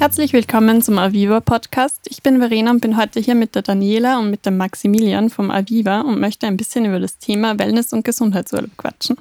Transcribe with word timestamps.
Herzlich 0.00 0.32
willkommen 0.32 0.80
zum 0.80 0.96
Aviva 0.96 1.40
Podcast. 1.40 2.00
Ich 2.08 2.22
bin 2.22 2.38
Verena 2.38 2.70
und 2.70 2.80
bin 2.80 2.96
heute 2.96 3.20
hier 3.20 3.34
mit 3.34 3.54
der 3.54 3.60
Daniela 3.60 4.18
und 4.18 4.30
mit 4.30 4.46
dem 4.46 4.56
Maximilian 4.56 5.28
vom 5.28 5.50
Aviva 5.50 6.00
und 6.00 6.18
möchte 6.18 6.46
ein 6.46 6.56
bisschen 6.56 6.86
über 6.86 6.98
das 6.98 7.18
Thema 7.18 7.58
Wellness 7.58 7.92
und 7.92 8.02
Gesundheitsurlaub 8.02 8.74
quatschen. 8.78 9.18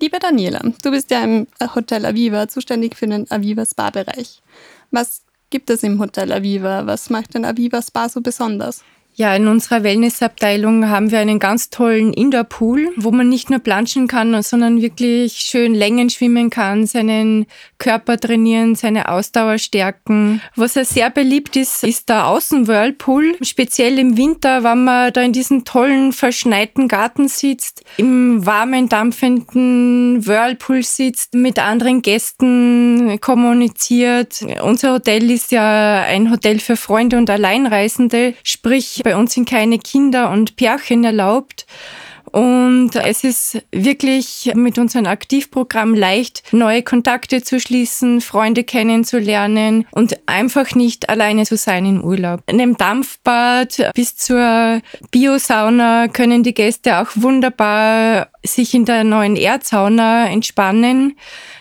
Liebe 0.00 0.20
Daniela, 0.20 0.60
du 0.84 0.92
bist 0.92 1.10
ja 1.10 1.24
im 1.24 1.48
Hotel 1.74 2.06
Aviva 2.06 2.46
zuständig 2.46 2.94
für 2.94 3.08
den 3.08 3.28
Aviva 3.28 3.66
Spa-Bereich. 3.66 4.40
Was 4.92 5.22
gibt 5.50 5.68
es 5.68 5.82
im 5.82 5.98
Hotel 5.98 6.30
Aviva? 6.30 6.86
Was 6.86 7.10
macht 7.10 7.34
den 7.34 7.44
Aviva 7.44 7.82
Spa 7.82 8.08
so 8.08 8.20
besonders? 8.20 8.84
Ja, 9.18 9.34
in 9.34 9.48
unserer 9.48 9.82
Wellnessabteilung 9.82 10.88
haben 10.88 11.10
wir 11.10 11.18
einen 11.18 11.40
ganz 11.40 11.70
tollen 11.70 12.12
Indoor-Pool, 12.12 12.90
wo 12.94 13.10
man 13.10 13.28
nicht 13.28 13.50
nur 13.50 13.58
planschen 13.58 14.06
kann, 14.06 14.40
sondern 14.44 14.80
wirklich 14.80 15.38
schön 15.38 15.74
Längen 15.74 16.08
schwimmen 16.08 16.50
kann, 16.50 16.86
seinen 16.86 17.46
Körper 17.78 18.16
trainieren, 18.20 18.76
seine 18.76 19.08
Ausdauer 19.08 19.58
stärken. 19.58 20.40
Was 20.54 20.76
ja 20.76 20.84
sehr 20.84 21.10
beliebt 21.10 21.56
ist, 21.56 21.82
ist 21.82 22.08
der 22.08 22.28
Außen-Whirlpool. 22.28 23.38
Speziell 23.42 23.98
im 23.98 24.16
Winter, 24.16 24.62
wenn 24.62 24.84
man 24.84 25.12
da 25.12 25.20
in 25.22 25.32
diesem 25.32 25.64
tollen, 25.64 26.12
verschneiten 26.12 26.86
Garten 26.86 27.26
sitzt, 27.26 27.82
im 27.96 28.46
warmen, 28.46 28.88
dampfenden 28.88 30.28
Whirlpool 30.28 30.84
sitzt, 30.84 31.34
mit 31.34 31.58
anderen 31.58 32.02
Gästen 32.02 33.18
kommuniziert. 33.20 34.44
Unser 34.62 34.92
Hotel 34.92 35.28
ist 35.28 35.50
ja 35.50 36.04
ein 36.04 36.30
Hotel 36.30 36.60
für 36.60 36.76
Freunde 36.76 37.18
und 37.18 37.28
Alleinreisende, 37.28 38.34
sprich 38.44 39.02
bei 39.08 39.16
uns 39.16 39.32
sind 39.32 39.48
keine 39.48 39.78
Kinder 39.78 40.28
und 40.28 40.56
Pärchen 40.56 41.02
erlaubt. 41.02 41.64
Und 42.32 42.94
es 42.94 43.24
ist 43.24 43.62
wirklich 43.72 44.52
mit 44.54 44.78
unserem 44.78 45.06
Aktivprogramm 45.06 45.94
leicht, 45.94 46.42
neue 46.52 46.82
Kontakte 46.82 47.42
zu 47.42 47.60
schließen, 47.60 48.20
Freunde 48.20 48.64
kennenzulernen 48.64 49.86
und 49.90 50.18
einfach 50.26 50.74
nicht 50.74 51.08
alleine 51.08 51.44
zu 51.44 51.56
sein 51.56 51.86
im 51.86 52.04
Urlaub. 52.04 52.42
In 52.46 52.60
einem 52.60 52.76
Dampfbad 52.76 53.92
bis 53.94 54.16
zur 54.16 54.80
Biosauna 55.10 56.08
können 56.08 56.42
die 56.42 56.54
Gäste 56.54 56.98
auch 56.98 57.08
wunderbar 57.14 58.28
sich 58.44 58.74
in 58.74 58.84
der 58.84 59.04
neuen 59.04 59.36
Erdsauna 59.36 60.28
entspannen. 60.28 61.16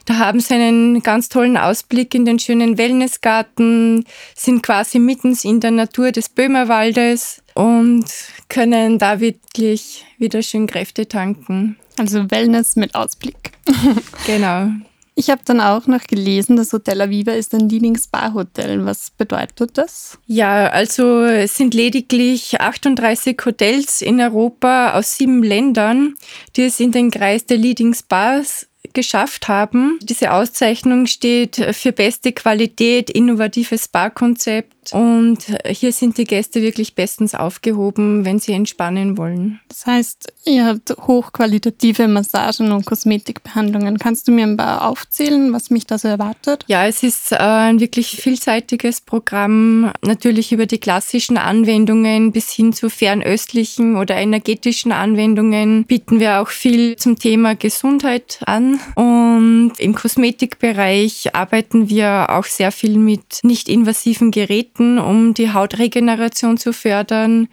Da 0.06 0.20
haben 0.20 0.40
sie 0.40 0.54
einen 0.54 1.04
ganz 1.04 1.28
tollen 1.28 1.58
Ausblick 1.58 2.16
in 2.16 2.26
den 2.26 2.40
schönen 2.40 2.78
Wellnessgarten, 2.78 4.06
sind 4.36 4.64
quasi 4.64 5.00
mittens 5.00 5.44
in 5.44 5.59
der 5.59 5.72
Natur 5.72 6.12
des 6.12 6.30
Böhmerwaldes 6.30 7.44
und 7.58 8.05
können 8.50 9.00
da 9.00 9.19
wirklich 9.19 10.05
wieder 10.19 10.44
schön 10.44 10.67
Kräfte 10.67 11.08
tanken. 11.08 11.75
Also 11.97 12.30
Wellness 12.30 12.75
mit 12.75 12.94
Ausblick. 12.94 13.53
genau. 14.27 14.69
Ich 15.16 15.31
habe 15.31 15.41
dann 15.44 15.59
auch 15.59 15.88
noch 15.88 16.03
gelesen, 16.03 16.58
das 16.58 16.72
Hotel 16.72 17.02
Aviva 17.02 17.31
ist 17.31 17.55
ein 17.55 17.67
Leading 17.67 17.97
Spa 17.97 18.33
Hotel. 18.33 18.85
Was 18.85 19.09
bedeutet 19.09 19.75
das? 19.80 20.19
Ja, 20.28 20.67
also 20.67 21.23
es 21.23 21.58
sind 21.58 21.73
lediglich 21.73 22.61
38 22.61 23.35
Hotels 23.44 24.03
in 24.03 24.22
Europa 24.22 24.94
aus 24.94 25.17
sieben 25.17 25.41
Ländern, 25.41 26.13
die 26.55 26.66
es 26.66 26.80
in 26.80 26.91
den 26.91 27.09
Kreis 27.09 27.47
der 27.47 27.58
Leading 27.58 27.95
Spas 27.95 28.67
geschafft 28.94 29.47
haben. 29.47 29.97
Diese 30.03 30.31
Auszeichnung 30.31 31.08
steht 31.08 31.55
für 31.72 31.91
beste 31.91 32.31
Qualität, 32.31 33.09
innovatives 33.09 33.85
Spa-Konzept 33.85 34.77
und 34.94 35.46
hier 35.66 35.92
sind 35.92 36.18
die 36.18 36.26
Gäste 36.26 36.62
wirklich 36.62 36.96
bestens 36.96 37.36
aufgehoben, 37.36 38.26
wenn 38.26 38.40
sie 38.40 38.54
entspannen 38.54 39.18
wollen. 39.18 39.60
Das 39.70 39.86
heißt, 39.86 40.34
ihr 40.46 40.66
habt 40.66 40.96
hochqualitative 41.08 42.08
Massagen 42.08 42.72
und 42.72 42.86
Kosmetikbehandlungen. 42.86 43.98
Kannst 43.98 44.28
du 44.28 44.32
mir 44.32 44.46
ein 44.46 44.58
paar 44.58 44.88
aufzählen, 44.88 45.54
was 45.54 45.70
mich 45.70 45.86
da 45.86 45.98
so 45.98 46.08
erwartet? 46.08 46.64
Ja, 46.68 46.88
es 46.88 47.04
ist 47.04 47.32
äh, 47.32 47.38
ein 47.38 47.80
wirklich 47.80 48.22
vielseitiges 48.22 49.02
Programm, 49.02 49.92
natürlich 50.02 50.52
über 50.52 50.66
die 50.66 50.80
klassischen 50.80 51.38
Anwendungen 51.38 52.32
bis 52.32 52.52
hin 52.52 52.74
zu 52.74 52.90
fernöstlichen 52.90 53.97
oder 53.97 54.16
energetischen 54.16 54.92
Anwendungen 54.92 55.86
bieten 55.86 56.20
wir 56.20 56.42
auch 56.42 56.50
viel 56.50 56.96
zum 56.96 57.18
Thema 57.18 57.56
Gesundheit 57.56 58.40
an. 58.46 58.80
Und 58.96 59.27
im 59.38 59.96
Kosmetikbereich 59.96 61.36
arbeiten 61.36 61.90
wir 61.90 62.28
auch 62.30 62.46
sehr 62.46 62.72
viel 62.72 62.98
mit 62.98 63.40
nicht 63.44 63.70
invasiven 63.70 64.31
Geräten, 64.31 65.00
um 65.00 65.34
die 65.34 65.53
Hautregeneration 65.53 66.58
zu 66.58 66.74
fördern. 66.74 67.47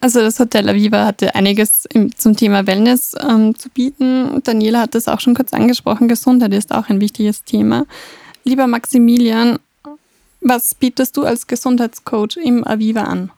Also 0.00 0.20
das 0.20 0.38
Hotel 0.38 0.68
Aviva 0.68 1.06
hatte 1.06 1.34
einiges 1.34 1.88
zum 2.16 2.36
Thema 2.36 2.66
Wellness 2.66 3.14
ähm, 3.20 3.56
zu 3.56 3.68
bieten. 3.70 4.42
Daniela 4.44 4.80
hat 4.80 4.94
es 4.94 5.08
auch 5.08 5.20
schon 5.20 5.34
kurz 5.34 5.52
angesprochen. 5.52 6.08
Gesundheit 6.08 6.52
ist 6.52 6.72
auch 6.72 6.88
ein 6.88 7.00
wichtiges 7.00 7.44
Thema. 7.44 7.86
Lieber 8.44 8.66
Maximilian, 8.66 9.58
was 10.40 10.74
bietest 10.74 11.16
du 11.16 11.24
als 11.24 11.46
Gesundheitscoach 11.46 12.36
im 12.36 12.64
Aviva 12.64 13.02
an? 13.02 13.30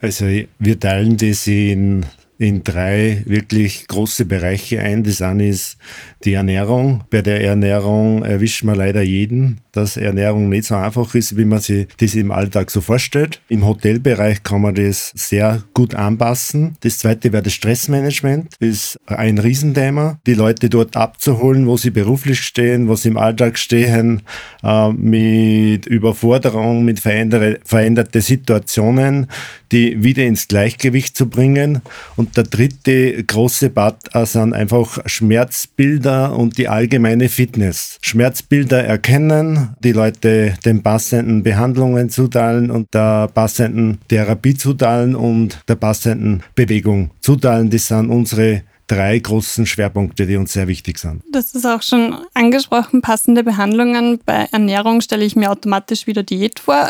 Also 0.00 0.26
wir 0.58 0.78
teilen 0.78 1.16
das 1.16 1.46
in 1.46 2.06
in 2.38 2.62
drei 2.62 3.22
wirklich 3.26 3.88
große 3.88 4.24
Bereiche 4.24 4.80
ein. 4.80 5.02
Das 5.02 5.20
eine 5.20 5.48
ist 5.48 5.76
die 6.24 6.34
Ernährung. 6.34 7.04
Bei 7.10 7.20
der 7.20 7.42
Ernährung 7.42 8.22
erwischt 8.22 8.62
man 8.62 8.76
leider 8.76 9.02
jeden, 9.02 9.60
dass 9.78 9.96
Ernährung 9.96 10.48
nicht 10.48 10.64
so 10.64 10.74
einfach 10.74 11.14
ist, 11.14 11.36
wie 11.36 11.44
man 11.44 11.60
sich 11.60 11.86
das 11.98 12.14
im 12.14 12.32
Alltag 12.32 12.70
so 12.70 12.80
vorstellt. 12.80 13.40
Im 13.48 13.64
Hotelbereich 13.64 14.42
kann 14.42 14.62
man 14.62 14.74
das 14.74 15.12
sehr 15.14 15.62
gut 15.72 15.94
anpassen. 15.94 16.76
Das 16.80 16.98
zweite 16.98 17.32
wäre 17.32 17.42
das 17.42 17.52
Stressmanagement. 17.52 18.54
Das 18.60 18.68
ist 18.68 19.00
ein 19.06 19.38
Riesenthema. 19.38 20.18
Die 20.26 20.34
Leute 20.34 20.68
dort 20.68 20.96
abzuholen, 20.96 21.66
wo 21.66 21.76
sie 21.76 21.90
beruflich 21.90 22.40
stehen, 22.40 22.88
wo 22.88 22.96
sie 22.96 23.08
im 23.08 23.16
Alltag 23.16 23.58
stehen, 23.58 24.22
äh, 24.62 24.90
mit 24.92 25.86
Überforderung, 25.86 26.84
mit 26.84 27.00
veränderte, 27.00 27.60
veränderte 27.64 28.20
Situationen, 28.20 29.28
die 29.70 30.02
wieder 30.02 30.24
ins 30.24 30.48
Gleichgewicht 30.48 31.16
zu 31.16 31.28
bringen. 31.28 31.82
Und 32.16 32.36
der 32.36 32.44
dritte 32.44 33.22
große 33.22 33.70
Part 33.70 34.10
sind 34.24 34.54
einfach 34.54 34.98
Schmerzbilder 35.06 36.36
und 36.36 36.58
die 36.58 36.68
allgemeine 36.68 37.28
Fitness. 37.28 37.98
Schmerzbilder 38.02 38.84
erkennen, 38.84 39.67
die 39.82 39.92
Leute 39.92 40.54
den 40.64 40.82
passenden 40.82 41.42
Behandlungen 41.42 42.10
zuteilen 42.10 42.70
und 42.70 42.92
der 42.94 43.28
passenden 43.28 43.98
Therapie 44.08 44.54
zuteilen 44.54 45.14
und 45.14 45.60
der 45.68 45.76
passenden 45.76 46.42
Bewegung 46.54 47.10
zuteilen. 47.20 47.70
Das 47.70 47.88
sind 47.88 48.10
unsere 48.10 48.62
drei 48.88 49.18
großen 49.18 49.66
Schwerpunkte, 49.66 50.26
die 50.26 50.36
uns 50.36 50.52
sehr 50.52 50.66
wichtig 50.66 50.98
sind. 50.98 51.22
Das 51.30 51.54
ist 51.54 51.66
auch 51.66 51.82
schon 51.82 52.16
angesprochen, 52.34 53.02
passende 53.02 53.44
Behandlungen. 53.44 54.18
Bei 54.24 54.48
Ernährung 54.50 55.00
stelle 55.00 55.24
ich 55.24 55.36
mir 55.36 55.50
automatisch 55.50 56.06
wieder 56.06 56.22
Diät 56.22 56.58
vor. 56.58 56.88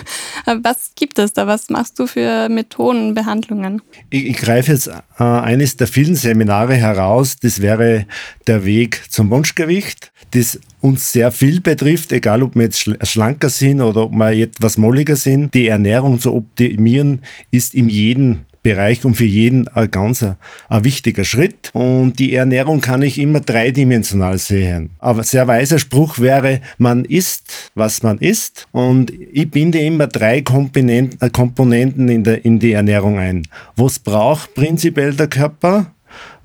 Was 0.46 0.92
gibt 0.96 1.18
es 1.18 1.32
da? 1.32 1.46
Was 1.46 1.70
machst 1.70 1.98
du 1.98 2.06
für 2.06 2.48
Methoden, 2.48 3.14
Behandlungen? 3.14 3.82
Ich, 4.10 4.26
ich 4.26 4.36
greife 4.36 4.72
jetzt 4.72 4.88
äh, 4.88 5.22
eines 5.22 5.76
der 5.76 5.86
vielen 5.86 6.16
Seminare 6.16 6.74
heraus. 6.74 7.36
Das 7.40 7.60
wäre 7.60 8.06
der 8.46 8.64
Weg 8.64 9.02
zum 9.10 9.30
Wunschgewicht, 9.30 10.12
das 10.32 10.58
uns 10.80 11.12
sehr 11.12 11.30
viel 11.30 11.60
betrifft, 11.60 12.12
egal 12.12 12.42
ob 12.42 12.54
wir 12.56 12.64
jetzt 12.64 12.90
schlanker 13.02 13.48
sind 13.48 13.80
oder 13.80 14.04
ob 14.04 14.12
wir 14.12 14.32
etwas 14.32 14.76
molliger 14.76 15.16
sind. 15.16 15.54
Die 15.54 15.68
Ernährung 15.68 16.20
zu 16.20 16.34
optimieren 16.34 17.22
ist 17.50 17.74
in 17.74 17.88
jedem 17.88 18.40
Bereich 18.64 19.04
und 19.04 19.14
für 19.14 19.26
jeden 19.26 19.68
ein 19.68 19.90
ganz 19.90 20.22
ein, 20.22 20.36
wichtiger 20.84 21.24
Schritt. 21.24 21.70
Und 21.74 22.18
die 22.18 22.34
Ernährung 22.34 22.80
kann 22.80 23.02
ich 23.02 23.18
immer 23.18 23.40
dreidimensional 23.40 24.38
sehen. 24.38 24.90
Aber 24.98 25.22
sehr 25.22 25.46
weiser 25.46 25.78
Spruch 25.78 26.18
wäre, 26.18 26.62
man 26.78 27.04
isst, 27.04 27.70
was 27.74 28.02
man 28.02 28.18
isst. 28.18 28.66
Und 28.72 29.12
ich 29.12 29.50
binde 29.50 29.78
immer 29.80 30.06
drei 30.06 30.40
Komponenten, 30.40 31.20
äh, 31.20 31.28
Komponenten 31.28 32.08
in, 32.08 32.24
der, 32.24 32.44
in 32.46 32.58
die 32.58 32.72
Ernährung 32.72 33.18
ein. 33.18 33.46
Was 33.76 33.98
braucht 33.98 34.54
prinzipiell 34.54 35.12
der 35.12 35.28
Körper? 35.28 35.92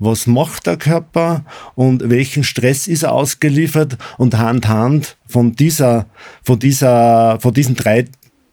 was 0.00 0.26
macht 0.26 0.66
der 0.66 0.76
Körper 0.76 1.44
und 1.76 2.10
welchen 2.10 2.42
Stress 2.42 2.88
ist 2.88 3.04
er 3.04 3.12
ausgeliefert 3.12 3.98
und 4.18 4.36
Hand 4.36 4.66
Hand 4.66 5.16
von 5.26 5.54
dieser, 5.54 6.06
von 6.42 6.58
dieser, 6.58 7.38
von 7.38 7.54
diesen 7.54 7.76
drei 7.76 8.06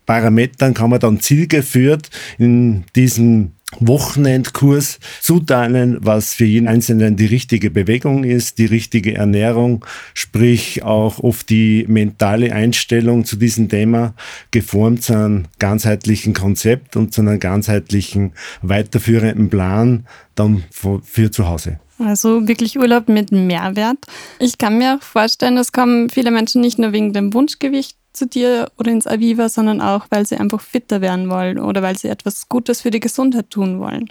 Parametern 0.05 0.73
kann 0.73 0.89
man 0.89 0.99
dann 0.99 1.19
zielgeführt 1.19 2.09
in 2.37 2.85
diesem 2.95 3.51
Wochenendkurs 3.79 4.99
zuteilen, 5.21 5.97
was 5.99 6.33
für 6.33 6.45
jeden 6.45 6.69
Einzelnen 6.69 7.17
die 7.17 7.25
richtige 7.25 7.69
Bewegung 7.69 8.23
ist, 8.23 8.59
die 8.59 8.65
richtige 8.65 9.15
Ernährung, 9.15 9.85
sprich 10.13 10.83
auch 10.83 11.19
oft 11.19 11.49
die 11.49 11.85
mentale 11.87 12.53
Einstellung 12.53 13.25
zu 13.25 13.35
diesem 13.35 13.67
Thema 13.67 14.13
geformt 14.51 15.03
zu 15.03 15.13
einem 15.13 15.45
ganzheitlichen 15.59 16.33
Konzept 16.33 16.95
und 16.95 17.13
zu 17.13 17.21
einem 17.21 17.39
ganzheitlichen 17.39 18.31
weiterführenden 18.61 19.49
Plan 19.49 20.07
dann 20.35 20.63
für 20.71 21.31
zu 21.31 21.47
Hause. 21.47 21.79
Also 21.99 22.47
wirklich 22.47 22.77
Urlaub 22.77 23.09
mit 23.09 23.31
Mehrwert. 23.31 23.97
Ich 24.39 24.57
kann 24.57 24.77
mir 24.77 24.95
auch 24.95 25.03
vorstellen, 25.03 25.57
es 25.57 25.71
kommen 25.71 26.09
viele 26.09 26.31
Menschen 26.31 26.61
nicht 26.61 26.79
nur 26.79 26.93
wegen 26.93 27.11
dem 27.11 27.33
Wunschgewicht 27.33 27.97
zu 28.17 28.27
dir 28.27 28.71
oder 28.77 28.91
ins 28.91 29.07
Aviva, 29.07 29.49
sondern 29.49 29.81
auch, 29.81 30.07
weil 30.09 30.25
sie 30.25 30.37
einfach 30.37 30.61
fitter 30.61 31.01
werden 31.01 31.29
wollen 31.29 31.59
oder 31.59 31.81
weil 31.81 31.97
sie 31.97 32.07
etwas 32.07 32.49
Gutes 32.49 32.81
für 32.81 32.91
die 32.91 32.99
Gesundheit 32.99 33.49
tun 33.49 33.79
wollen. 33.79 34.09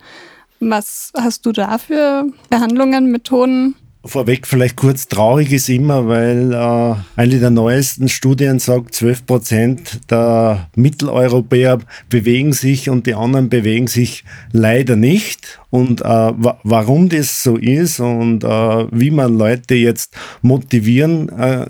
Was 0.60 1.12
hast 1.16 1.44
du 1.44 1.52
da 1.52 1.76
für 1.78 2.26
Behandlungen, 2.48 3.10
Methoden? 3.10 3.76
Vorweg 4.06 4.46
vielleicht 4.46 4.76
kurz 4.76 5.08
traurig 5.08 5.52
ist 5.52 5.68
immer, 5.68 6.06
weil 6.06 6.52
äh, 6.52 6.94
eine 7.16 7.40
der 7.40 7.50
neuesten 7.50 8.08
Studien 8.08 8.58
sagt, 8.58 8.94
12 8.94 9.26
Prozent 9.26 10.10
der 10.10 10.68
Mitteleuropäer 10.76 11.78
bewegen 12.08 12.52
sich 12.52 12.88
und 12.88 13.06
die 13.06 13.14
anderen 13.14 13.48
bewegen 13.48 13.88
sich 13.88 14.24
leider 14.52 14.96
nicht. 14.96 15.58
Und 15.70 16.02
äh, 16.02 16.04
warum 16.04 17.08
das 17.08 17.42
so 17.42 17.56
ist 17.56 18.00
und 18.00 18.44
äh, 18.44 18.86
wie 18.92 19.10
man 19.10 19.36
Leute 19.36 19.74
jetzt 19.74 20.14
motivieren 20.40 21.28
äh, 21.28 21.66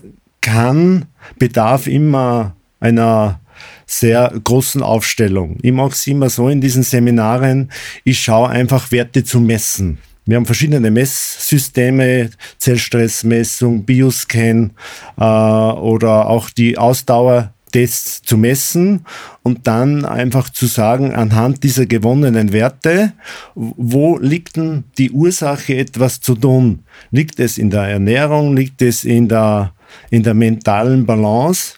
kann, 0.46 1.06
bedarf 1.38 1.88
immer 1.88 2.54
einer 2.78 3.40
sehr 3.84 4.32
großen 4.44 4.82
Aufstellung. 4.82 5.58
Ich 5.62 5.72
mache 5.72 5.90
es 5.90 6.06
immer 6.06 6.30
so 6.30 6.48
in 6.48 6.60
diesen 6.60 6.84
Seminaren, 6.84 7.70
ich 8.04 8.20
schaue 8.20 8.48
einfach 8.48 8.92
Werte 8.92 9.24
zu 9.24 9.40
messen. 9.40 9.98
Wir 10.24 10.36
haben 10.36 10.46
verschiedene 10.46 10.90
Messsysteme, 10.90 12.30
Zellstressmessung, 12.58 13.84
Bioscan 13.84 14.72
äh, 15.18 15.22
oder 15.22 16.28
auch 16.28 16.50
die 16.50 16.78
Ausdauertests 16.78 18.22
zu 18.22 18.36
messen 18.36 19.04
und 19.42 19.66
dann 19.66 20.04
einfach 20.04 20.50
zu 20.50 20.66
sagen, 20.66 21.12
anhand 21.14 21.62
dieser 21.62 21.86
gewonnenen 21.86 22.52
Werte, 22.52 23.12
wo 23.54 24.18
liegt 24.18 24.56
denn 24.56 24.84
die 24.98 25.10
Ursache, 25.10 25.76
etwas 25.76 26.20
zu 26.20 26.34
tun? 26.34 26.84
Liegt 27.10 27.38
es 27.38 27.58
in 27.58 27.70
der 27.70 27.82
Ernährung? 27.82 28.56
Liegt 28.56 28.82
es 28.82 29.04
in 29.04 29.28
der, 29.28 29.74
in 30.10 30.22
der 30.22 30.34
mentalen 30.34 31.06
Balance? 31.06 31.74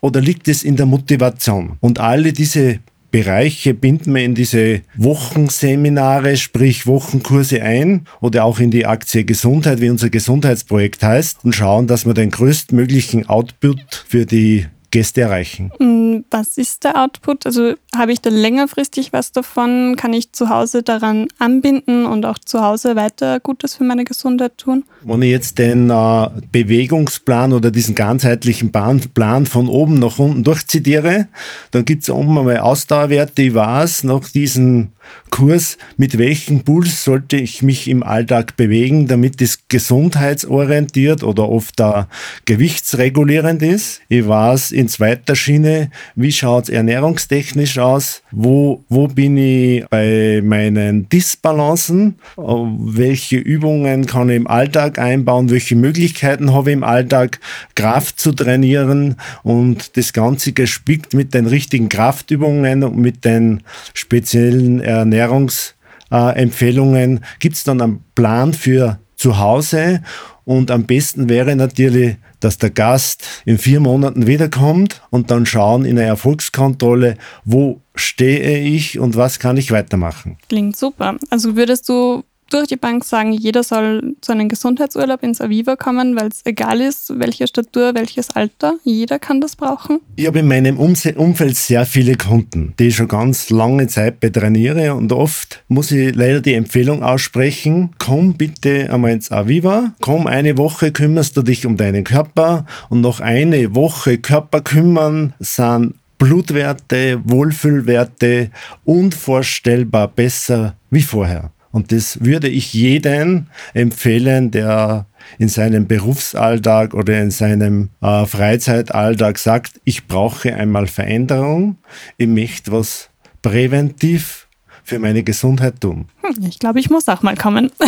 Oder 0.00 0.20
liegt 0.20 0.48
es 0.48 0.62
in 0.62 0.76
der 0.76 0.86
Motivation? 0.86 1.76
Und 1.80 2.00
alle 2.00 2.32
diese 2.32 2.80
Bereiche 3.12 3.74
binden 3.74 4.14
wir 4.14 4.24
in 4.24 4.34
diese 4.34 4.80
Wochenseminare, 4.96 6.36
sprich 6.36 6.86
Wochenkurse 6.86 7.62
ein 7.62 8.06
oder 8.20 8.44
auch 8.44 8.58
in 8.58 8.70
die 8.70 8.86
Aktie 8.86 9.24
Gesundheit, 9.24 9.80
wie 9.80 9.90
unser 9.90 10.08
Gesundheitsprojekt 10.08 11.02
heißt, 11.02 11.44
und 11.44 11.54
schauen, 11.54 11.86
dass 11.86 12.06
wir 12.06 12.14
den 12.14 12.30
größtmöglichen 12.30 13.28
Output 13.28 14.06
für 14.08 14.24
die 14.24 14.66
Gäste 14.92 15.22
erreichen. 15.22 15.72
Mm, 15.80 16.24
was 16.30 16.58
ist 16.58 16.84
der 16.84 17.02
Output? 17.02 17.46
Also 17.46 17.74
habe 17.96 18.12
ich 18.12 18.20
da 18.20 18.30
längerfristig 18.30 19.12
was 19.12 19.32
davon? 19.32 19.96
Kann 19.96 20.12
ich 20.12 20.32
zu 20.32 20.50
Hause 20.50 20.84
daran 20.84 21.26
anbinden 21.38 22.06
und 22.06 22.24
auch 22.24 22.38
zu 22.38 22.62
Hause 22.62 22.94
weiter 22.94 23.40
Gutes 23.40 23.74
für 23.74 23.84
meine 23.84 24.04
Gesundheit 24.04 24.56
tun? 24.58 24.84
Wenn 25.02 25.22
ich 25.22 25.30
jetzt 25.30 25.58
den 25.58 25.90
äh, 25.90 26.28
Bewegungsplan 26.52 27.52
oder 27.52 27.70
diesen 27.70 27.94
ganzheitlichen 27.94 28.70
Plan 28.70 29.46
von 29.46 29.68
oben 29.68 29.94
nach 29.94 30.18
unten 30.18 30.44
durchzitiere, 30.44 31.26
dann 31.72 31.84
gibt 31.84 32.04
es 32.04 32.10
oben 32.10 32.38
einmal 32.38 32.58
Ausdauerwerte. 32.58 33.42
Ich 33.42 33.54
weiß 33.54 34.04
nach 34.04 34.28
diesem 34.28 34.92
Kurs, 35.30 35.78
mit 35.96 36.18
welchem 36.18 36.62
Puls 36.62 37.04
sollte 37.04 37.36
ich 37.36 37.62
mich 37.62 37.88
im 37.88 38.02
Alltag 38.02 38.56
bewegen, 38.56 39.06
damit 39.06 39.40
es 39.40 39.60
gesundheitsorientiert 39.68 41.22
oder 41.22 41.48
oft 41.48 41.80
da 41.80 42.08
gewichtsregulierend 42.44 43.62
ist. 43.62 44.02
Ich 44.08 44.28
weiß 44.28 44.72
in 44.72 44.88
zweiter 44.88 45.34
Schiene, 45.34 45.90
wie 46.14 46.32
schaut 46.32 46.64
es 46.64 46.68
ernährungstechnisch 46.70 47.78
aus, 47.78 48.22
wo, 48.30 48.84
wo 48.88 49.08
bin 49.08 49.36
ich 49.36 49.86
bei 49.88 50.42
meinen 50.44 51.08
Disbalancen, 51.08 52.16
welche 52.36 53.38
Übungen 53.38 54.06
kann 54.06 54.28
ich 54.28 54.36
im 54.36 54.46
Alltag 54.46 54.98
einbauen, 54.98 55.50
welche 55.50 55.76
Möglichkeiten 55.76 56.52
habe 56.52 56.70
ich 56.70 56.74
im 56.74 56.84
Alltag, 56.84 57.40
Kraft 57.74 58.20
zu 58.20 58.32
trainieren? 58.32 59.16
Und 59.42 59.96
das 59.96 60.12
Ganze 60.12 60.52
gespickt 60.52 61.14
mit 61.14 61.34
den 61.34 61.46
richtigen 61.46 61.88
Kraftübungen 61.88 62.84
und 62.84 62.96
mit 62.96 63.24
den 63.24 63.62
speziellen 63.94 64.80
Ernährungsempfehlungen. 64.98 67.24
Gibt 67.38 67.56
es 67.56 67.64
dann 67.64 67.80
einen 67.80 68.04
Plan 68.14 68.54
für 68.54 68.98
zu 69.16 69.38
Hause 69.38 70.02
und 70.44 70.70
am 70.70 70.84
besten 70.84 71.28
wäre 71.28 71.54
natürlich, 71.54 72.16
dass 72.40 72.58
der 72.58 72.70
Gast 72.70 73.24
in 73.44 73.58
vier 73.58 73.80
Monaten 73.80 74.26
wiederkommt 74.26 75.02
und 75.10 75.30
dann 75.30 75.46
schauen 75.46 75.84
in 75.84 75.96
der 75.96 76.06
Erfolgskontrolle, 76.06 77.16
wo 77.44 77.80
stehe 77.94 78.58
ich 78.58 78.98
und 78.98 79.16
was 79.16 79.38
kann 79.38 79.56
ich 79.56 79.70
weitermachen. 79.70 80.38
Klingt 80.48 80.76
super. 80.76 81.16
Also 81.30 81.56
würdest 81.56 81.88
du 81.88 82.24
durch 82.52 82.68
die 82.68 82.76
Bank 82.76 83.04
sagen, 83.04 83.32
jeder 83.32 83.62
soll 83.62 84.14
zu 84.20 84.32
einem 84.32 84.48
Gesundheitsurlaub 84.48 85.22
ins 85.22 85.40
Aviva 85.40 85.76
kommen, 85.76 86.16
weil 86.16 86.28
es 86.28 86.40
egal 86.44 86.80
ist, 86.80 87.18
welche 87.18 87.46
Statur, 87.46 87.94
welches 87.94 88.30
Alter. 88.30 88.74
Jeder 88.84 89.18
kann 89.18 89.40
das 89.40 89.56
brauchen. 89.56 90.00
Ich 90.16 90.26
habe 90.26 90.40
in 90.40 90.48
meinem 90.48 90.78
Umfeld 90.78 91.56
sehr 91.56 91.86
viele 91.86 92.16
Kunden, 92.16 92.74
die 92.78 92.88
ich 92.88 92.96
schon 92.96 93.08
ganz 93.08 93.50
lange 93.50 93.86
Zeit 93.86 94.20
betrainiere 94.20 94.94
und 94.94 95.12
oft 95.12 95.64
muss 95.68 95.90
ich 95.90 96.14
leider 96.14 96.40
die 96.40 96.54
Empfehlung 96.54 97.02
aussprechen, 97.02 97.90
komm 97.98 98.34
bitte 98.34 98.92
einmal 98.92 99.12
ins 99.12 99.32
Aviva, 99.32 99.94
komm 100.00 100.26
eine 100.26 100.58
Woche, 100.58 100.92
kümmerst 100.92 101.36
du 101.36 101.42
dich 101.42 101.66
um 101.66 101.76
deinen 101.76 102.04
Körper 102.04 102.66
und 102.88 103.00
noch 103.00 103.20
eine 103.20 103.74
Woche 103.74 104.18
Körper 104.18 104.60
kümmern 104.60 105.34
sind 105.38 105.94
Blutwerte, 106.22 107.20
Wohlfühlwerte 107.24 108.52
unvorstellbar 108.84 110.06
besser 110.06 110.76
wie 110.88 111.02
vorher. 111.02 111.50
Und 111.72 111.90
das 111.90 112.22
würde 112.24 112.48
ich 112.48 112.72
jedem 112.72 113.46
empfehlen, 113.74 114.50
der 114.50 115.06
in 115.38 115.48
seinem 115.48 115.86
Berufsalltag 115.86 116.94
oder 116.94 117.20
in 117.20 117.30
seinem 117.30 117.88
äh, 118.00 118.26
Freizeitalltag 118.26 119.38
sagt, 119.38 119.80
ich 119.84 120.06
brauche 120.06 120.54
einmal 120.54 120.86
Veränderung, 120.86 121.76
ich 122.18 122.28
möchte 122.28 122.72
was 122.72 123.08
präventiv 123.40 124.48
für 124.84 124.98
meine 124.98 125.22
Gesundheit 125.22 125.80
tun. 125.80 126.06
Hm, 126.22 126.44
ich 126.46 126.58
glaube, 126.58 126.80
ich 126.80 126.90
muss 126.90 127.08
auch 127.08 127.22
mal 127.22 127.36
kommen. 127.36 127.70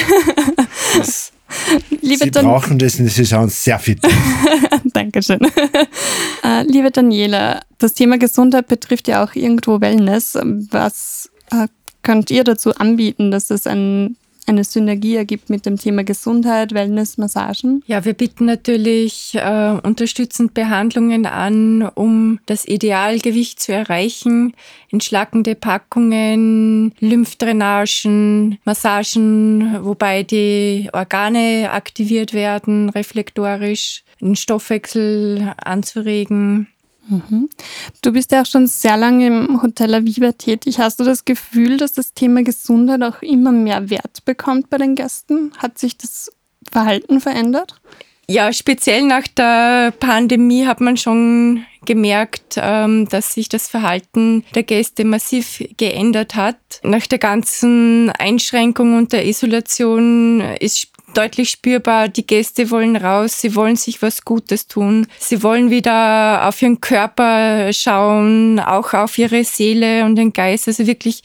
Das, 0.96 1.32
liebe 2.02 2.24
Sie 2.24 2.30
Dan 2.30 2.44
brauchen 2.44 2.78
das 2.78 3.00
und 3.00 3.08
Sie 3.08 3.26
schauen 3.26 3.48
sehr 3.48 3.80
fit. 3.80 3.98
Dankeschön. 4.92 5.40
Äh, 6.44 6.62
liebe 6.68 6.92
Daniela, 6.92 7.62
das 7.78 7.94
Thema 7.94 8.16
Gesundheit 8.16 8.68
betrifft 8.68 9.08
ja 9.08 9.24
auch 9.24 9.34
irgendwo 9.34 9.80
Wellness. 9.80 10.38
Was 10.70 11.30
äh, 11.50 11.66
könnt 12.04 12.30
ihr 12.30 12.44
dazu 12.44 12.72
anbieten, 12.76 13.32
dass 13.32 13.50
es 13.50 13.66
ein, 13.66 14.16
eine 14.46 14.62
Synergie 14.62 15.16
ergibt 15.16 15.50
mit 15.50 15.66
dem 15.66 15.78
Thema 15.78 16.04
Gesundheit, 16.04 16.72
Wellness, 16.72 17.18
Massagen? 17.18 17.82
Ja, 17.86 18.04
wir 18.04 18.12
bieten 18.12 18.44
natürlich 18.44 19.34
äh, 19.34 19.78
unterstützend 19.82 20.54
Behandlungen 20.54 21.26
an, 21.26 21.82
um 21.94 22.38
das 22.46 22.68
Idealgewicht 22.68 23.58
zu 23.58 23.72
erreichen. 23.72 24.54
Entschlackende 24.90 25.56
Packungen, 25.56 26.92
Lymphdrainagen, 27.00 28.58
Massagen, 28.64 29.84
wobei 29.84 30.22
die 30.22 30.90
Organe 30.92 31.70
aktiviert 31.72 32.34
werden, 32.34 32.90
reflektorisch, 32.90 34.04
den 34.20 34.36
Stoffwechsel 34.36 35.54
anzuregen. 35.56 36.68
Mhm. 37.08 37.48
Du 38.02 38.12
bist 38.12 38.32
ja 38.32 38.42
auch 38.42 38.46
schon 38.46 38.66
sehr 38.66 38.96
lange 38.96 39.26
im 39.26 39.62
Hotel 39.62 39.94
Aviva 39.94 40.32
tätig. 40.32 40.78
Hast 40.78 41.00
du 41.00 41.04
das 41.04 41.24
Gefühl, 41.24 41.76
dass 41.76 41.92
das 41.92 42.14
Thema 42.14 42.42
Gesundheit 42.42 43.02
auch 43.02 43.22
immer 43.22 43.52
mehr 43.52 43.90
Wert 43.90 44.24
bekommt 44.24 44.70
bei 44.70 44.78
den 44.78 44.94
Gästen? 44.94 45.52
Hat 45.58 45.78
sich 45.78 45.96
das 45.98 46.30
Verhalten 46.70 47.20
verändert? 47.20 47.80
Ja, 48.26 48.52
speziell 48.52 49.02
nach 49.02 49.26
der 49.28 49.92
Pandemie 49.92 50.66
hat 50.66 50.80
man 50.80 50.96
schon 50.96 51.66
gemerkt, 51.84 52.56
ähm, 52.56 53.06
dass 53.08 53.34
sich 53.34 53.50
das 53.50 53.68
Verhalten 53.68 54.44
der 54.54 54.62
Gäste 54.62 55.04
massiv 55.04 55.62
geändert 55.76 56.34
hat. 56.34 56.56
Nach 56.82 57.06
der 57.06 57.18
ganzen 57.18 58.10
Einschränkung 58.10 58.96
und 58.96 59.12
der 59.12 59.26
Isolation 59.26 60.40
ist 60.60 60.88
deutlich 61.16 61.50
spürbar, 61.50 62.08
die 62.08 62.26
Gäste 62.26 62.70
wollen 62.70 62.96
raus, 62.96 63.40
sie 63.40 63.54
wollen 63.54 63.76
sich 63.76 64.02
was 64.02 64.24
Gutes 64.24 64.66
tun, 64.66 65.06
sie 65.18 65.42
wollen 65.42 65.70
wieder 65.70 66.48
auf 66.48 66.60
ihren 66.60 66.80
Körper 66.80 67.72
schauen, 67.72 68.58
auch 68.60 68.92
auf 68.94 69.16
ihre 69.18 69.44
Seele 69.44 70.04
und 70.04 70.16
den 70.16 70.32
Geist, 70.32 70.68
also 70.68 70.86
wirklich 70.86 71.22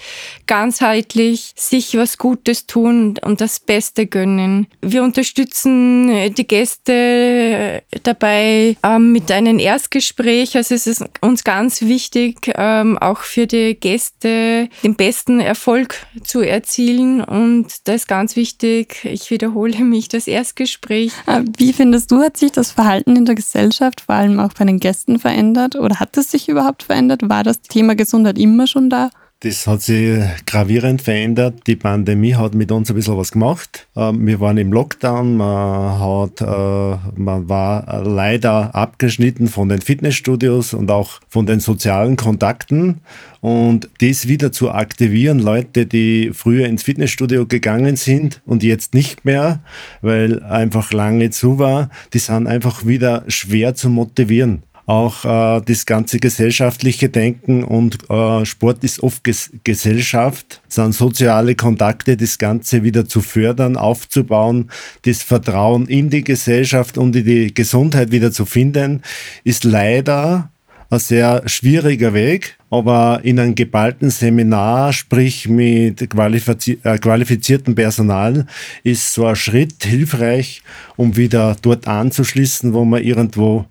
ganzheitlich 0.48 1.52
sich 1.56 1.98
was 1.98 2.18
Gutes 2.18 2.68
tun 2.68 3.16
und 3.24 3.42
das 3.42 3.60
Beste 3.60 4.08
gönnen. 4.08 4.68
Wir 4.82 5.04
unterstützen 5.04 6.34
die 6.36 6.48
Gäste 6.48 7.84
dabei 8.04 8.78
ähm, 8.84 9.12
mit 9.12 9.32
einem 9.32 9.60
Erstgespräch, 9.60 10.56
also 10.56 10.76
es 10.76 10.88
ist 10.88 11.04
uns 11.22 11.44
ganz 11.44 11.82
wichtig, 11.82 12.52
ähm, 12.56 12.98
auch 12.98 13.20
für 13.20 13.48
die 13.48 13.76
Gäste 13.76 14.70
den 14.84 14.96
besten 14.96 15.40
Erfolg 15.40 16.06
zu 16.24 16.42
erzielen 16.42 17.24
und 17.24 17.88
da 17.88 17.94
ist 17.94 18.08
ganz 18.08 18.36
wichtig, 18.36 19.04
ich 19.04 19.32
wiederhole 19.32 19.79
für 19.80 19.86
mich 19.86 20.10
das 20.10 20.28
Erstgespräch. 20.28 21.14
Äh, 21.26 21.44
wie 21.58 21.74
findest 21.74 22.12
du, 22.12 22.22
hat 22.22 22.38
sich 22.38 22.52
das 22.52 22.72
Verhalten 22.72 23.16
in 23.16 23.26
der 23.26 23.36
Gesellschaft, 23.36 24.02
vor 24.02 24.16
allem 24.16 24.40
auch 24.40 24.54
bei 24.54 24.66
den 24.66 24.80
Gästen, 24.80 25.20
verändert? 25.20 25.76
Oder 25.76 26.00
hat 26.00 26.18
es 26.18 26.32
sich 26.32 26.50
überhaupt 26.50 26.84
verändert? 26.84 27.22
War 27.24 27.44
das 27.44 27.62
Thema 27.62 27.96
Gesundheit 27.96 28.38
immer 28.38 28.68
schon 28.68 28.90
da? 28.90 29.10
Das 29.42 29.68
hat 29.68 29.82
sich 29.82 30.20
gravierend 30.46 31.02
verändert. 31.02 31.62
Die 31.66 31.78
Pandemie 31.78 32.36
hat 32.36 32.56
mit 32.56 32.74
uns 32.74 32.90
ein 32.90 32.96
bisschen 32.96 33.16
was 33.16 33.32
gemacht. 33.32 33.88
Ähm, 33.96 34.28
wir 34.28 34.42
waren 34.42 34.58
im 34.58 34.74
Lockdown, 34.74 35.38
man, 35.38 35.98
hat, 35.98 36.42
äh, 36.42 36.98
man 37.16 37.48
war 37.48 38.04
leider 38.04 38.76
abgeschnitten 38.76 39.48
von 39.48 39.70
den 39.70 39.80
Fitnessstudios 39.80 40.74
und 40.74 40.92
auch 40.92 41.22
von 41.30 41.46
den 41.46 41.62
sozialen 41.62 42.18
Kontakten. 42.18 43.00
Und 43.40 43.90
das 44.02 44.28
wieder 44.28 44.52
zu 44.52 44.72
aktivieren, 44.72 45.40
Leute, 45.40 45.86
die 45.86 46.32
früher 46.34 46.68
ins 46.68 46.84
Fitnessstudio 46.84 47.46
gegangen 47.46 47.96
sind 47.96 48.42
und 48.46 48.62
jetzt 48.62 48.94
nicht 48.94 49.24
mehr, 49.24 49.62
weil 50.02 50.44
einfach 50.44 50.92
lange 50.92 51.30
zu 51.30 51.58
war, 51.60 51.90
die 52.12 52.20
sind 52.20 52.46
einfach 52.46 52.86
wieder 52.86 53.24
schwer 53.30 53.74
zu 53.74 53.90
motivieren 53.90 54.64
auch 54.90 55.24
äh, 55.24 55.62
das 55.64 55.86
ganze 55.86 56.20
gesellschaftliche 56.20 57.10
Denken 57.10 57.64
und 57.64 58.10
äh, 58.10 58.44
Sport 58.44 58.84
ist 58.84 59.04
oft 59.04 59.24
Ges 59.24 59.52
Gesellschaft, 59.64 60.62
sind 60.68 60.96
soziale 60.96 61.54
Kontakte, 61.54 62.18
das 62.18 62.40
Ganze 62.40 62.84
wieder 62.84 63.08
zu 63.08 63.22
fördern, 63.22 63.78
aufzubauen, 63.78 64.72
das 65.04 65.22
Vertrauen 65.22 65.86
in 65.86 66.10
die 66.10 66.24
Gesellschaft 66.24 66.98
und 66.98 67.16
in 67.16 67.24
die 67.24 67.54
Gesundheit 67.54 68.12
wieder 68.12 68.32
zu 68.32 68.48
finden, 68.48 69.04
ist 69.44 69.64
leider 69.64 70.50
ein 70.90 71.00
sehr 71.00 71.44
schwieriger 71.46 72.16
Weg, 72.16 72.58
aber 72.72 73.20
in 73.22 73.40
einem 73.40 73.54
geballten 73.54 74.10
Seminar, 74.10 74.92
sprich 74.92 75.48
mit 75.48 76.10
qualifiz 76.10 76.68
äh, 76.68 76.98
qualifiziertem 76.98 77.76
Personal, 77.76 78.48
ist 78.84 79.14
so 79.14 79.28
ein 79.28 79.36
Schritt 79.36 79.84
hilfreich, 79.84 80.64
um 80.96 81.16
wieder 81.16 81.56
dort 81.62 81.88
anzuschließen, 81.88 82.74
wo 82.74 82.86
man 82.86 83.04
irgendwo 83.04 83.68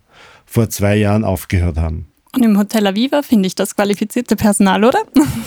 vor 0.49 0.71
zwei 0.71 0.97
Jahren 0.97 1.25
aufgehört 1.25 1.77
haben. 1.77 2.07
Und 2.35 2.43
im 2.43 2.59
Hotel 2.59 2.87
Aviva 2.87 3.23
finde 3.23 3.47
ich 3.47 3.55
das 3.55 3.77
qualifizierte 3.77 4.37
Personal, 4.37 4.85
oder? 4.85 5.01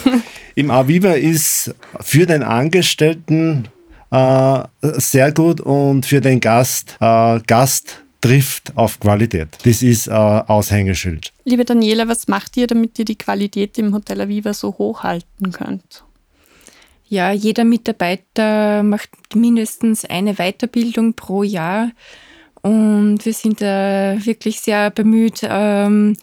Im 0.54 0.70
Aviva 0.70 1.12
ist 1.12 1.74
für 2.00 2.26
den 2.26 2.42
Angestellten 2.42 3.68
äh, 4.10 4.62
sehr 4.80 5.32
gut 5.32 5.60
und 5.60 6.06
für 6.06 6.20
den 6.20 6.40
Gast, 6.40 6.96
äh, 7.00 7.40
Gast 7.46 8.02
trifft 8.20 8.76
auf 8.76 9.00
Qualität. 9.00 9.48
Das 9.64 9.82
ist 9.82 10.06
äh, 10.06 10.12
Aushängeschild. 10.12 11.32
Liebe 11.44 11.64
Daniela, 11.64 12.06
was 12.08 12.28
macht 12.28 12.56
ihr, 12.56 12.66
damit 12.66 12.98
ihr 12.98 13.04
die 13.04 13.16
Qualität 13.16 13.78
im 13.78 13.94
Hotel 13.94 14.20
Aviva 14.20 14.54
so 14.54 14.76
hochhalten 14.78 15.50
könnt? 15.52 16.04
Ja, 17.08 17.32
jeder 17.32 17.64
Mitarbeiter 17.64 18.82
macht 18.82 19.10
mindestens 19.34 20.04
eine 20.04 20.34
Weiterbildung 20.34 21.14
pro 21.14 21.42
Jahr. 21.42 21.90
Und 22.62 23.24
wir 23.24 23.34
sind 23.34 23.60
da 23.60 24.16
wirklich 24.24 24.60
sehr 24.60 24.90
bemüht, 24.90 25.40
ähm, 25.42 26.16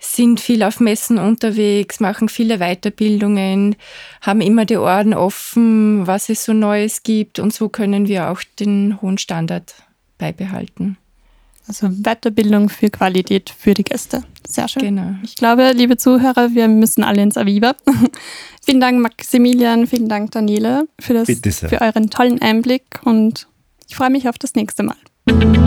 sind 0.00 0.40
viel 0.40 0.64
auf 0.64 0.80
Messen 0.80 1.18
unterwegs, 1.18 2.00
machen 2.00 2.28
viele 2.28 2.58
Weiterbildungen, 2.58 3.76
haben 4.20 4.40
immer 4.40 4.64
die 4.64 4.76
Ohren 4.76 5.14
offen, 5.14 6.06
was 6.06 6.28
es 6.28 6.44
so 6.44 6.52
Neues 6.52 7.04
gibt. 7.04 7.38
Und 7.38 7.54
so 7.54 7.68
können 7.68 8.08
wir 8.08 8.30
auch 8.30 8.42
den 8.58 9.00
hohen 9.00 9.18
Standard 9.18 9.74
beibehalten. 10.18 10.98
Also 11.68 11.88
Weiterbildung 11.88 12.68
für 12.68 12.90
Qualität 12.90 13.50
für 13.56 13.74
die 13.74 13.84
Gäste. 13.84 14.24
Sehr 14.44 14.66
schön. 14.66 14.82
Genau. 14.82 15.14
Ich 15.22 15.36
glaube, 15.36 15.70
liebe 15.70 15.96
Zuhörer, 15.96 16.52
wir 16.52 16.66
müssen 16.66 17.04
alle 17.04 17.22
ins 17.22 17.36
Aviva. 17.36 17.76
vielen 18.64 18.80
Dank, 18.80 18.98
Maximilian, 18.98 19.86
vielen 19.86 20.08
Dank, 20.08 20.32
Daniele, 20.32 20.88
für, 20.98 21.14
das, 21.14 21.28
für 21.28 21.80
euren 21.80 22.10
tollen 22.10 22.42
Einblick 22.42 23.00
und 23.04 23.46
ich 23.88 23.94
freue 23.94 24.10
mich 24.10 24.28
auf 24.28 24.38
das 24.38 24.54
nächste 24.54 24.82
Mal. 24.82 24.96
thank 25.28 25.56
you. 25.56 25.61